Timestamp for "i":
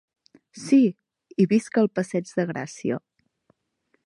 1.45-1.47